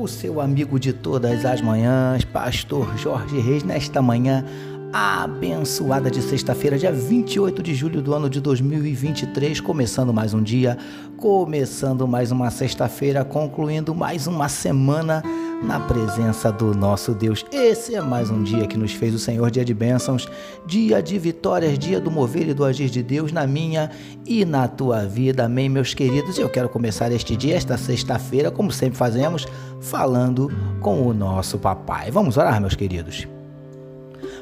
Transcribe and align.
o 0.00 0.06
seu 0.06 0.40
amigo 0.40 0.78
de 0.78 0.92
todas 0.92 1.44
as 1.44 1.60
manhãs, 1.60 2.24
Pastor 2.24 2.96
Jorge 2.96 3.40
Reis, 3.40 3.64
nesta 3.64 4.00
manhã 4.00 4.44
abençoada 4.92 6.08
de 6.08 6.22
sexta-feira, 6.22 6.78
dia 6.78 6.92
28 6.92 7.60
de 7.62 7.74
julho 7.74 8.00
do 8.00 8.14
ano 8.14 8.30
de 8.30 8.40
2023, 8.40 9.60
começando 9.60 10.14
mais 10.14 10.32
um 10.32 10.42
dia, 10.42 10.78
começando 11.16 12.06
mais 12.06 12.30
uma 12.30 12.48
sexta-feira, 12.48 13.24
concluindo 13.24 13.92
mais 13.92 14.28
uma 14.28 14.48
semana 14.48 15.20
na 15.62 15.80
presença 15.80 16.52
do 16.52 16.74
nosso 16.74 17.12
Deus. 17.12 17.44
Esse 17.52 17.94
é 17.94 18.00
mais 18.00 18.30
um 18.30 18.42
dia 18.42 18.66
que 18.66 18.76
nos 18.76 18.92
fez 18.92 19.14
o 19.14 19.18
Senhor, 19.18 19.50
dia 19.50 19.64
de 19.64 19.74
bênçãos, 19.74 20.28
dia 20.66 21.02
de 21.02 21.18
vitórias, 21.18 21.78
dia 21.78 22.00
do 22.00 22.10
mover 22.10 22.48
e 22.48 22.54
do 22.54 22.64
agir 22.64 22.88
de 22.88 23.02
Deus 23.02 23.32
na 23.32 23.46
minha 23.46 23.90
e 24.24 24.44
na 24.44 24.68
tua 24.68 25.04
vida. 25.04 25.44
Amém, 25.44 25.68
meus 25.68 25.94
queridos. 25.94 26.38
Eu 26.38 26.48
quero 26.48 26.68
começar 26.68 27.10
este 27.10 27.36
dia, 27.36 27.56
esta 27.56 27.76
sexta-feira, 27.76 28.50
como 28.50 28.70
sempre 28.70 28.96
fazemos, 28.96 29.46
falando 29.80 30.50
com 30.80 31.06
o 31.06 31.12
nosso 31.12 31.58
papai. 31.58 32.10
Vamos 32.10 32.36
orar, 32.36 32.60
meus 32.60 32.74
queridos. 32.74 33.26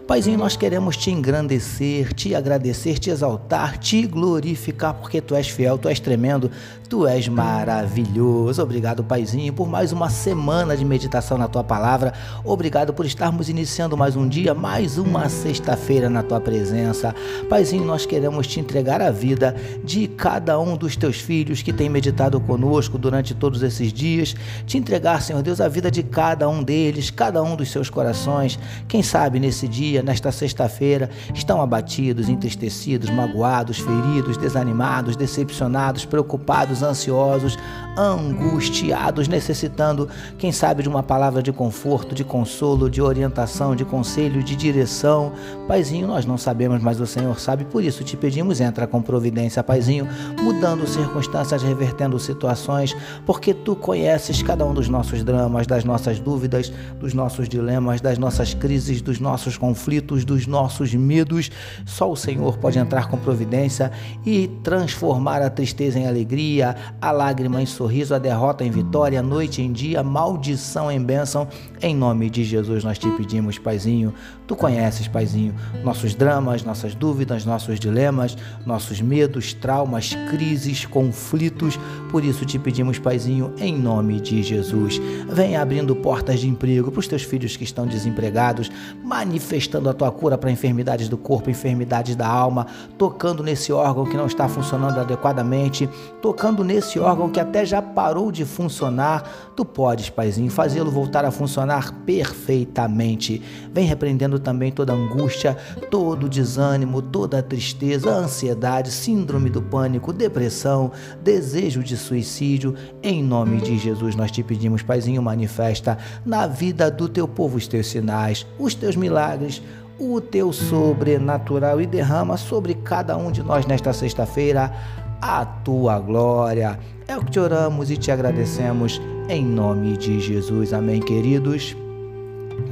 Paizinho, 0.06 0.38
nós 0.38 0.56
queremos 0.56 0.96
te 0.96 1.10
engrandecer, 1.10 2.12
te 2.12 2.32
agradecer, 2.32 2.96
te 2.96 3.10
exaltar, 3.10 3.76
te 3.76 4.06
glorificar, 4.06 4.94
porque 4.94 5.20
tu 5.20 5.34
és 5.34 5.48
fiel, 5.48 5.76
tu 5.78 5.88
és 5.88 5.98
tremendo, 5.98 6.48
tu 6.86 7.06
és 7.06 7.28
maravilhoso. 7.28 8.62
Obrigado, 8.62 9.04
Paizinho, 9.04 9.52
por 9.52 9.68
mais 9.68 9.92
uma 9.92 10.08
semana 10.08 10.76
de 10.76 10.84
meditação 10.84 11.36
na 11.36 11.48
tua 11.48 11.62
palavra. 11.62 12.14
Obrigado 12.44 12.94
por 12.94 13.04
estarmos 13.04 13.48
iniciando 13.48 13.96
mais 13.96 14.16
um 14.16 14.26
dia, 14.26 14.54
mais 14.54 14.96
uma 14.96 15.28
sexta-feira 15.28 16.08
na 16.08 16.22
tua 16.22 16.40
presença. 16.40 17.14
Paizinho, 17.48 17.84
nós 17.84 18.06
queremos 18.06 18.46
te 18.46 18.60
entregar 18.60 19.02
a 19.02 19.10
vida 19.10 19.54
de 19.84 20.06
cada 20.06 20.58
um 20.58 20.76
dos 20.76 20.96
teus 20.96 21.16
filhos 21.16 21.62
que 21.62 21.72
tem 21.72 21.88
meditado 21.88 22.40
conosco 22.40 22.96
durante 22.96 23.34
todos 23.34 23.62
esses 23.62 23.92
dias. 23.92 24.34
Te 24.64 24.78
entregar, 24.78 25.20
Senhor 25.20 25.42
Deus, 25.42 25.60
a 25.60 25.68
vida 25.68 25.90
de 25.90 26.02
cada 26.02 26.48
um 26.48 26.62
deles, 26.62 27.10
cada 27.10 27.42
um 27.42 27.56
dos 27.56 27.70
seus 27.70 27.90
corações. 27.90 28.58
Quem 28.88 29.02
sabe 29.02 29.38
nesse 29.38 29.68
dia 29.68 29.96
nesta 30.06 30.30
sexta-feira, 30.32 31.10
estão 31.34 31.60
abatidos, 31.60 32.28
entristecidos, 32.28 33.10
magoados, 33.10 33.78
feridos, 33.78 34.36
desanimados, 34.36 35.16
decepcionados, 35.16 36.04
preocupados, 36.04 36.75
ansiosos, 36.82 37.56
angustiados, 37.96 39.28
necessitando, 39.28 40.08
quem 40.38 40.52
sabe, 40.52 40.82
de 40.82 40.88
uma 40.88 41.02
palavra 41.02 41.42
de 41.42 41.52
conforto, 41.52 42.14
de 42.14 42.24
consolo, 42.24 42.90
de 42.90 43.00
orientação, 43.00 43.74
de 43.74 43.84
conselho, 43.84 44.42
de 44.42 44.54
direção. 44.54 45.32
Paizinho, 45.66 46.06
nós 46.06 46.26
não 46.26 46.36
sabemos, 46.36 46.82
mas 46.82 47.00
o 47.00 47.06
Senhor 47.06 47.38
sabe, 47.40 47.64
por 47.64 47.82
isso 47.82 48.04
te 48.04 48.16
pedimos, 48.16 48.60
entra 48.60 48.86
com 48.86 49.00
providência, 49.00 49.62
Paizinho, 49.62 50.08
mudando 50.42 50.86
circunstâncias, 50.86 51.62
revertendo 51.62 52.18
situações, 52.18 52.94
porque 53.24 53.54
tu 53.54 53.74
conheces 53.74 54.42
cada 54.42 54.64
um 54.64 54.74
dos 54.74 54.88
nossos 54.88 55.22
dramas, 55.22 55.66
das 55.66 55.84
nossas 55.84 56.18
dúvidas, 56.18 56.72
dos 56.98 57.14
nossos 57.14 57.48
dilemas, 57.48 58.00
das 58.00 58.18
nossas 58.18 58.52
crises, 58.52 59.00
dos 59.00 59.18
nossos 59.20 59.56
conflitos 59.56 59.76
conflitos, 59.76 60.24
dos 60.24 60.46
nossos 60.46 60.94
medos. 60.94 61.50
Só 61.84 62.10
o 62.10 62.16
Senhor 62.16 62.56
pode 62.56 62.78
entrar 62.78 63.08
com 63.08 63.18
providência 63.18 63.92
e 64.24 64.48
transformar 64.64 65.42
a 65.42 65.50
tristeza 65.50 65.98
em 65.98 66.08
alegria, 66.08 66.65
a 67.00 67.10
lágrima 67.10 67.60
em 67.60 67.66
sorriso, 67.66 68.14
a 68.14 68.18
derrota 68.18 68.64
em 68.64 68.70
vitória, 68.70 69.20
a 69.20 69.22
noite 69.22 69.60
em 69.60 69.70
dia, 69.70 70.02
maldição 70.02 70.90
em 70.90 71.02
bênção. 71.02 71.46
Em 71.82 71.94
nome 71.94 72.30
de 72.30 72.44
Jesus 72.44 72.82
nós 72.82 72.98
te 72.98 73.10
pedimos, 73.10 73.58
Paizinho. 73.58 74.14
Tu 74.46 74.54
conheces, 74.54 75.08
Paizinho, 75.08 75.54
nossos 75.84 76.14
dramas, 76.14 76.62
nossas 76.62 76.94
dúvidas, 76.94 77.44
nossos 77.44 77.78
dilemas, 77.80 78.36
nossos 78.64 79.00
medos, 79.00 79.52
traumas, 79.52 80.14
crises, 80.30 80.86
conflitos. 80.86 81.78
Por 82.10 82.24
isso 82.24 82.46
te 82.46 82.58
pedimos, 82.58 82.98
Paizinho, 82.98 83.52
em 83.58 83.76
nome 83.76 84.20
de 84.20 84.42
Jesus. 84.42 85.00
Venha 85.28 85.60
abrindo 85.60 85.96
portas 85.96 86.40
de 86.40 86.48
emprego 86.48 86.90
para 86.90 87.00
os 87.00 87.08
teus 87.08 87.22
filhos 87.22 87.56
que 87.56 87.64
estão 87.64 87.86
desempregados, 87.86 88.70
manifestando 89.02 89.90
a 89.90 89.92
tua 89.92 90.10
cura 90.10 90.38
para 90.38 90.50
enfermidades 90.50 91.08
do 91.08 91.18
corpo, 91.18 91.50
enfermidades 91.50 92.14
da 92.14 92.28
alma, 92.28 92.66
tocando 92.96 93.42
nesse 93.42 93.72
órgão 93.72 94.06
que 94.06 94.16
não 94.16 94.26
está 94.26 94.48
funcionando 94.48 94.98
adequadamente, 94.98 95.88
tocando 96.22 96.55
nesse 96.64 96.98
órgão 96.98 97.30
que 97.30 97.40
até 97.40 97.64
já 97.64 97.80
parou 97.80 98.30
de 98.30 98.44
funcionar. 98.44 99.52
Tu 99.54 99.64
podes, 99.64 100.10
Paizinho, 100.10 100.50
fazê-lo 100.50 100.90
voltar 100.90 101.24
a 101.24 101.30
funcionar 101.30 101.92
perfeitamente. 102.04 103.42
Vem 103.72 103.86
repreendendo 103.86 104.38
também 104.38 104.70
toda 104.70 104.92
angústia, 104.92 105.56
todo 105.90 106.28
desânimo, 106.28 107.00
toda 107.00 107.42
tristeza, 107.42 108.10
ansiedade, 108.10 108.90
síndrome 108.90 109.50
do 109.50 109.62
pânico, 109.62 110.12
depressão, 110.12 110.92
desejo 111.22 111.82
de 111.82 111.96
suicídio. 111.96 112.74
Em 113.02 113.22
nome 113.22 113.60
de 113.60 113.78
Jesus, 113.78 114.14
nós 114.14 114.30
te 114.30 114.42
pedimos, 114.42 114.82
Paizinho, 114.82 115.22
manifesta 115.22 115.98
na 116.24 116.46
vida 116.46 116.90
do 116.90 117.08
teu 117.08 117.26
povo 117.26 117.56
os 117.56 117.66
teus 117.66 117.86
sinais, 117.86 118.46
os 118.58 118.74
teus 118.74 118.96
milagres, 118.96 119.62
o 119.98 120.20
teu 120.20 120.52
sobrenatural 120.52 121.80
e 121.80 121.86
derrama 121.86 122.36
sobre 122.36 122.74
cada 122.74 123.16
um 123.16 123.30
de 123.30 123.42
nós 123.42 123.64
nesta 123.66 123.92
sexta-feira 123.92 124.72
a 125.20 125.44
tua 125.44 125.98
glória. 125.98 126.78
É 127.06 127.16
o 127.16 127.24
que 127.24 127.30
te 127.30 127.40
oramos 127.40 127.90
e 127.90 127.96
te 127.96 128.10
agradecemos 128.10 129.00
em 129.28 129.44
nome 129.44 129.96
de 129.96 130.20
Jesus. 130.20 130.72
Amém, 130.72 131.00
queridos. 131.00 131.76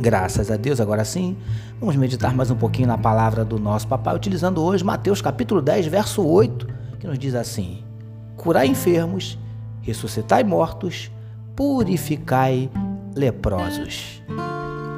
Graças 0.00 0.50
a 0.50 0.56
Deus, 0.56 0.80
agora 0.80 1.04
sim, 1.04 1.36
vamos 1.78 1.96
meditar 1.96 2.34
mais 2.34 2.50
um 2.50 2.56
pouquinho 2.56 2.88
na 2.88 2.98
palavra 2.98 3.44
do 3.44 3.58
nosso 3.58 3.86
papai, 3.86 4.16
utilizando 4.16 4.62
hoje 4.62 4.82
Mateus 4.82 5.20
capítulo 5.20 5.60
10, 5.60 5.86
verso 5.86 6.26
8, 6.26 6.66
que 6.98 7.06
nos 7.06 7.18
diz 7.18 7.34
assim: 7.34 7.82
Curai 8.36 8.66
enfermos, 8.66 9.38
ressuscitai 9.82 10.42
mortos, 10.42 11.10
purificai 11.54 12.70
leprosos. 13.14 14.22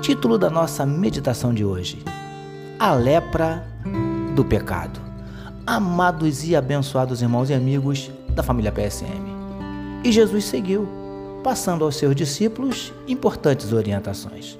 Título 0.00 0.38
da 0.38 0.48
nossa 0.48 0.86
meditação 0.86 1.52
de 1.52 1.64
hoje: 1.64 2.02
A 2.78 2.94
lepra 2.94 3.66
do 4.34 4.44
pecado. 4.44 5.05
Amados 5.66 6.44
e 6.44 6.54
abençoados 6.54 7.22
irmãos 7.22 7.50
e 7.50 7.54
amigos 7.54 8.10
da 8.30 8.42
família 8.42 8.70
PSM. 8.70 9.08
E 10.04 10.12
Jesus 10.12 10.44
seguiu, 10.44 10.88
passando 11.42 11.84
aos 11.84 11.96
seus 11.96 12.14
discípulos 12.14 12.92
importantes 13.08 13.72
orientações. 13.72 14.58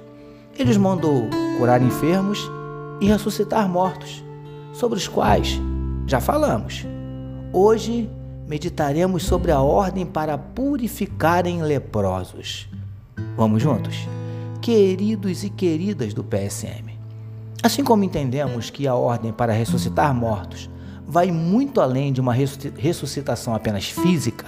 Ele 0.57 0.71
os 0.71 0.77
mandou 0.77 1.29
curar 1.57 1.81
enfermos 1.81 2.49
e 2.99 3.07
ressuscitar 3.07 3.69
mortos, 3.69 4.23
sobre 4.73 4.97
os 4.97 5.07
quais 5.07 5.59
já 6.05 6.19
falamos. 6.19 6.85
Hoje 7.53 8.09
meditaremos 8.47 9.23
sobre 9.23 9.51
a 9.51 9.61
ordem 9.61 10.05
para 10.05 10.37
purificarem 10.37 11.61
leprosos. 11.61 12.67
Vamos 13.37 13.61
juntos? 13.61 14.07
queridos 14.67 15.45
e 15.45 15.49
queridas 15.49 16.13
do 16.13 16.25
PSM. 16.25 16.91
Assim 17.63 17.85
como 17.85 18.03
entendemos 18.03 18.69
que 18.69 18.85
a 18.85 18.95
ordem 18.95 19.31
para 19.31 19.53
ressuscitar 19.53 20.13
mortos 20.13 20.69
vai 21.07 21.31
muito 21.31 21.79
além 21.79 22.11
de 22.11 22.19
uma 22.19 22.33
ressuscitação 22.33 23.55
apenas 23.55 23.85
física, 23.85 24.45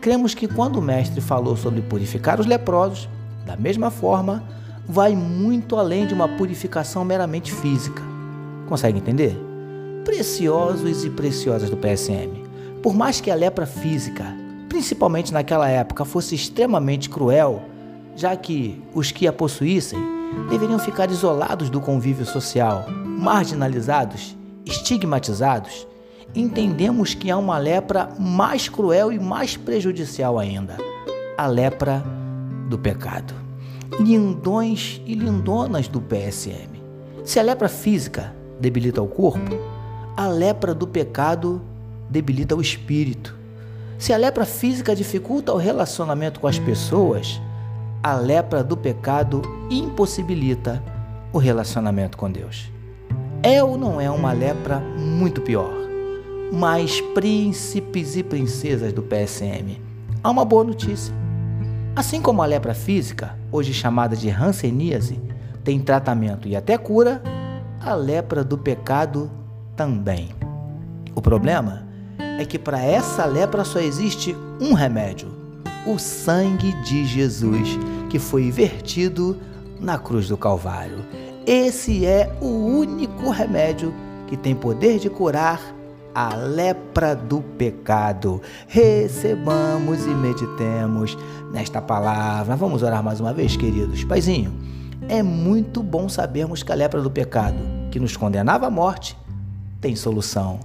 cremos 0.00 0.34
que 0.34 0.48
quando 0.48 0.76
o 0.76 0.82
Mestre 0.82 1.20
falou 1.20 1.56
sobre 1.56 1.80
purificar 1.80 2.40
os 2.40 2.46
leprosos, 2.46 3.08
da 3.46 3.56
mesma 3.56 3.88
forma, 3.88 4.42
vai 4.86 5.14
muito 5.14 5.76
além 5.76 6.06
de 6.06 6.12
uma 6.12 6.28
purificação 6.28 7.04
meramente 7.04 7.52
física. 7.52 8.02
Consegue 8.68 8.98
entender? 8.98 9.36
Preciosos 10.04 11.04
e 11.04 11.10
preciosas 11.10 11.70
do 11.70 11.76
PSM. 11.76 12.42
Por 12.82 12.94
mais 12.94 13.20
que 13.20 13.30
a 13.30 13.34
lepra 13.36 13.64
física, 13.64 14.24
principalmente 14.68 15.32
naquela 15.32 15.68
época, 15.68 16.04
fosse 16.04 16.34
extremamente 16.34 17.08
cruel, 17.08 17.62
já 18.16 18.34
que 18.34 18.82
os 18.92 19.12
que 19.12 19.28
a 19.28 19.32
possuíssem 19.32 20.00
deveriam 20.50 20.80
ficar 20.80 21.10
isolados 21.10 21.70
do 21.70 21.80
convívio 21.80 22.26
social, 22.26 22.86
marginalizados, 22.90 24.36
estigmatizados, 24.66 25.86
entendemos 26.34 27.14
que 27.14 27.30
há 27.30 27.36
uma 27.36 27.58
lepra 27.58 28.08
mais 28.18 28.68
cruel 28.68 29.12
e 29.12 29.18
mais 29.18 29.56
prejudicial 29.56 30.38
ainda: 30.38 30.76
a 31.36 31.46
lepra 31.46 32.02
do 32.68 32.78
pecado. 32.78 33.34
Lindões 34.00 35.02
e 35.04 35.14
lindonas 35.14 35.86
do 35.86 36.00
PSM. 36.00 36.80
Se 37.24 37.38
a 37.38 37.42
lepra 37.42 37.68
física 37.68 38.34
debilita 38.58 39.02
o 39.02 39.06
corpo, 39.06 39.54
a 40.16 40.26
lepra 40.26 40.74
do 40.74 40.86
pecado 40.86 41.60
debilita 42.08 42.56
o 42.56 42.60
espírito. 42.60 43.36
Se 43.98 44.12
a 44.12 44.16
lepra 44.16 44.44
física 44.44 44.96
dificulta 44.96 45.52
o 45.52 45.56
relacionamento 45.56 46.40
com 46.40 46.46
as 46.46 46.58
pessoas, 46.58 47.40
a 48.02 48.14
lepra 48.14 48.64
do 48.64 48.76
pecado 48.76 49.42
impossibilita 49.70 50.82
o 51.32 51.38
relacionamento 51.38 52.16
com 52.16 52.30
Deus. 52.30 52.70
É 53.42 53.62
ou 53.62 53.76
não 53.76 54.00
é 54.00 54.10
uma 54.10 54.32
lepra 54.32 54.80
muito 54.80 55.40
pior? 55.40 55.81
Mas 56.54 57.00
príncipes 57.00 58.14
e 58.14 58.22
princesas 58.22 58.92
do 58.92 59.02
PSM, 59.02 59.80
há 60.22 60.30
uma 60.30 60.44
boa 60.44 60.62
notícia. 60.62 61.14
Assim 61.96 62.20
como 62.20 62.42
a 62.42 62.46
lepra 62.46 62.74
física, 62.74 63.38
hoje 63.50 63.72
chamada 63.72 64.14
de 64.14 64.28
hanseníase, 64.28 65.18
tem 65.64 65.80
tratamento 65.80 66.46
e 66.46 66.54
até 66.54 66.76
cura, 66.76 67.22
a 67.80 67.94
lepra 67.94 68.44
do 68.44 68.58
pecado 68.58 69.30
também. 69.74 70.28
O 71.14 71.22
problema 71.22 71.88
é 72.38 72.44
que 72.44 72.58
para 72.58 72.82
essa 72.82 73.24
lepra 73.24 73.64
só 73.64 73.80
existe 73.80 74.36
um 74.60 74.74
remédio: 74.74 75.32
o 75.86 75.98
sangue 75.98 76.74
de 76.82 77.06
Jesus, 77.06 77.78
que 78.10 78.18
foi 78.18 78.50
vertido 78.50 79.38
na 79.80 79.98
cruz 79.98 80.28
do 80.28 80.36
Calvário. 80.36 80.98
Esse 81.46 82.04
é 82.04 82.30
o 82.42 82.46
único 82.46 83.30
remédio 83.30 83.94
que 84.26 84.36
tem 84.36 84.54
poder 84.54 84.98
de 84.98 85.08
curar 85.08 85.80
a 86.14 86.34
lepra 86.34 87.14
do 87.14 87.40
pecado. 87.40 88.40
Recebamos 88.66 90.04
e 90.06 90.10
meditemos 90.10 91.16
nesta 91.52 91.80
palavra. 91.80 92.56
Vamos 92.56 92.82
orar 92.82 93.02
mais 93.02 93.20
uma 93.20 93.32
vez, 93.32 93.56
queridos. 93.56 94.04
Paizinho, 94.04 94.52
é 95.08 95.22
muito 95.22 95.82
bom 95.82 96.08
sabermos 96.08 96.62
que 96.62 96.72
a 96.72 96.74
lepra 96.74 97.00
do 97.00 97.10
pecado, 97.10 97.58
que 97.90 97.98
nos 97.98 98.16
condenava 98.16 98.66
à 98.66 98.70
morte, 98.70 99.16
tem 99.80 99.96
solução. 99.96 100.60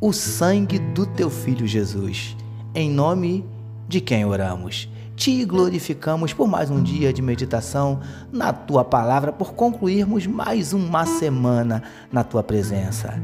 O 0.00 0.12
sangue 0.12 0.78
do 0.78 1.06
teu 1.06 1.30
filho 1.30 1.66
Jesus. 1.66 2.36
Em 2.74 2.90
nome 2.90 3.44
de 3.86 4.00
quem 4.00 4.24
oramos. 4.24 4.88
Te 5.14 5.44
glorificamos 5.44 6.32
por 6.32 6.48
mais 6.48 6.70
um 6.70 6.82
dia 6.82 7.12
de 7.12 7.22
meditação 7.22 8.00
na 8.32 8.52
tua 8.52 8.82
palavra, 8.82 9.30
por 9.30 9.52
concluirmos 9.52 10.26
mais 10.26 10.72
uma 10.72 11.04
semana 11.04 11.82
na 12.10 12.24
tua 12.24 12.42
presença. 12.42 13.20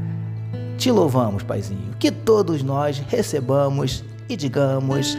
Te 0.79 0.89
louvamos, 0.89 1.43
Paizinho, 1.43 1.93
que 1.99 2.09
todos 2.09 2.63
nós 2.63 3.03
recebamos 3.09 4.01
e 4.29 4.37
digamos 4.37 5.17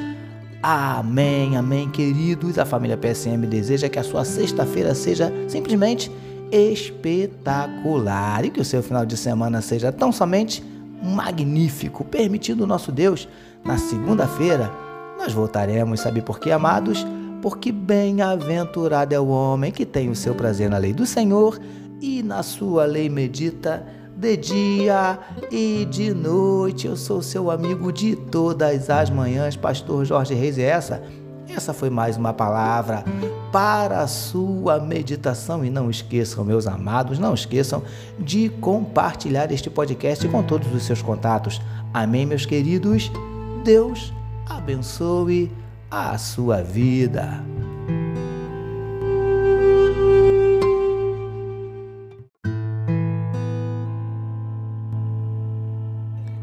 amém, 0.63 1.55
amém, 1.55 1.91
queridos. 1.91 2.59
A 2.59 2.65
família 2.65 2.97
PSM 2.97 3.47
deseja 3.47 3.87
que 3.87 3.99
a 3.99 4.03
sua 4.03 4.25
sexta-feira 4.25 4.95
seja 4.95 5.31
simplesmente 5.49 6.11
espetacular 6.51 8.43
e 8.43 8.49
que 8.49 8.59
o 8.59 8.65
seu 8.65 8.83
final 8.83 9.05
de 9.05 9.19
semana 9.19 9.61
seja 9.61 9.93
tão 9.93 10.11
somente 10.11 10.65
magnífico, 11.03 12.07
permitindo 12.07 12.67
nosso 12.67 12.91
Deus 12.91 13.29
na 13.63 13.77
segunda-feira 13.77 14.73
nós 15.19 15.35
voltaremos, 15.35 16.01
sabe 16.01 16.23
por 16.23 16.41
quê, 16.41 16.53
amados? 16.53 17.07
Porque 17.43 17.71
bem-aventurado 17.71 19.15
é 19.15 19.21
o 19.21 19.29
homem 19.29 19.71
que 19.71 19.85
tem 19.85 20.09
o 20.09 20.17
seu 20.17 20.35
prazer 20.35 20.71
na 20.71 20.79
lei 20.79 20.95
do 20.95 21.05
Senhor 21.05 21.61
e 22.01 22.23
na 22.23 22.43
sua 22.43 22.87
lei 22.87 23.11
medita 23.11 24.00
de 24.21 24.37
dia 24.37 25.19
e 25.51 25.87
de 25.87 26.13
noite. 26.13 26.87
Eu 26.87 26.97
sou 26.97 27.23
seu 27.23 27.51
amigo 27.51 27.91
de 27.91 28.15
todas 28.15 28.91
as 28.91 29.09
manhãs, 29.09 29.57
pastor 29.57 30.05
Jorge 30.05 30.35
Reis, 30.35 30.59
e 30.59 30.63
essa 30.63 31.03
essa 31.49 31.73
foi 31.73 31.91
mais 31.91 32.17
uma 32.17 32.33
palavra 32.33 33.03
para 33.51 34.03
a 34.03 34.07
sua 34.07 34.79
meditação. 34.79 35.65
E 35.65 35.71
não 35.71 35.91
esqueçam, 35.91 36.45
meus 36.45 36.67
amados, 36.67 37.19
não 37.19 37.35
esqueçam 37.35 37.83
de 38.21 38.49
compartilhar 38.61 39.51
este 39.51 39.69
podcast 39.69 40.29
com 40.29 40.45
todos 40.45 40.73
os 40.73 40.85
seus 40.85 41.03
contatos. 41.03 41.61
Amém, 41.93 42.25
meus 42.25 42.47
queridos? 42.47 43.11
Deus 43.65 44.13
abençoe 44.47 45.51
a 45.91 46.17
sua 46.19 46.63
vida. 46.63 47.43